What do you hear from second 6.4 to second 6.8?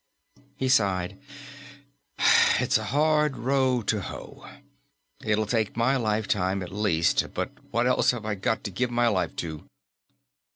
at